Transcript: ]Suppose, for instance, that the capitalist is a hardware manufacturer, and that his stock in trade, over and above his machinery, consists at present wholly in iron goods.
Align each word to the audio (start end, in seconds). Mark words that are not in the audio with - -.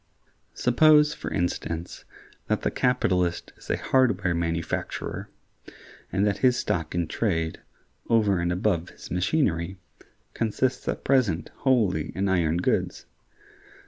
]Suppose, 0.55 1.13
for 1.13 1.29
instance, 1.31 2.05
that 2.47 2.63
the 2.63 2.71
capitalist 2.71 3.53
is 3.55 3.69
a 3.69 3.77
hardware 3.77 4.33
manufacturer, 4.33 5.29
and 6.11 6.25
that 6.25 6.39
his 6.39 6.57
stock 6.57 6.95
in 6.95 7.07
trade, 7.07 7.59
over 8.09 8.39
and 8.39 8.51
above 8.51 8.89
his 8.89 9.11
machinery, 9.11 9.77
consists 10.33 10.87
at 10.87 11.03
present 11.03 11.51
wholly 11.57 12.11
in 12.15 12.29
iron 12.29 12.57
goods. 12.57 13.05